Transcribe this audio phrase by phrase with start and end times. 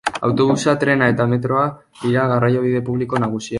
[0.27, 1.67] Autobusa, trena eta metroa
[2.07, 3.49] dira garraiobide publiko nagusiak.